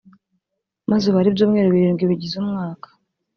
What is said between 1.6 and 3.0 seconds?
birindwi bigize umwaka.